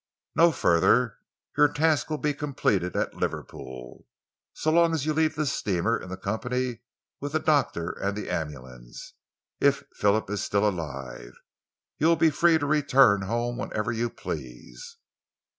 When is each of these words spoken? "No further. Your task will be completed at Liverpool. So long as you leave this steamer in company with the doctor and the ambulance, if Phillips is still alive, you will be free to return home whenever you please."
"No 0.35 0.51
further. 0.51 1.19
Your 1.55 1.67
task 1.71 2.09
will 2.09 2.17
be 2.17 2.33
completed 2.33 2.95
at 2.95 3.13
Liverpool. 3.13 4.07
So 4.55 4.71
long 4.71 4.95
as 4.95 5.05
you 5.05 5.13
leave 5.13 5.35
this 5.35 5.53
steamer 5.53 5.95
in 5.95 6.09
company 6.17 6.79
with 7.19 7.33
the 7.33 7.39
doctor 7.39 7.91
and 7.91 8.17
the 8.17 8.27
ambulance, 8.27 9.13
if 9.59 9.83
Phillips 9.93 10.31
is 10.31 10.43
still 10.43 10.67
alive, 10.67 11.33
you 11.99 12.07
will 12.07 12.15
be 12.15 12.31
free 12.31 12.57
to 12.57 12.65
return 12.65 13.21
home 13.21 13.57
whenever 13.57 13.91
you 13.91 14.09
please." 14.09 14.97